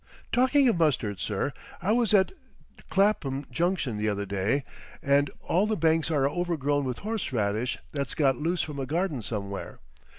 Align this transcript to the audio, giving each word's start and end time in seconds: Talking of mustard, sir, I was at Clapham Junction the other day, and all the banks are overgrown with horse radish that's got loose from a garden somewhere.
Talking 0.31 0.67
of 0.67 0.79
mustard, 0.79 1.19
sir, 1.19 1.53
I 1.79 1.91
was 1.91 2.11
at 2.11 2.31
Clapham 2.89 3.45
Junction 3.51 3.99
the 3.99 4.09
other 4.09 4.25
day, 4.25 4.63
and 4.99 5.29
all 5.41 5.67
the 5.67 5.75
banks 5.75 6.09
are 6.09 6.27
overgrown 6.27 6.85
with 6.85 6.97
horse 6.97 7.31
radish 7.31 7.77
that's 7.91 8.15
got 8.15 8.35
loose 8.35 8.63
from 8.63 8.79
a 8.79 8.87
garden 8.87 9.21
somewhere. 9.21 9.79